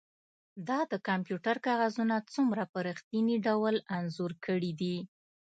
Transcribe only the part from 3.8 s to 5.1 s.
انځور کړي دي